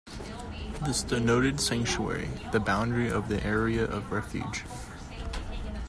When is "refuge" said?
4.11-4.63